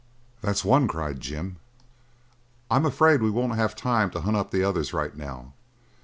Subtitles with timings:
[0.41, 1.57] "That's one!" cried Jim.
[2.71, 5.53] "I'm afraid we won't have time to hunt up the other right now.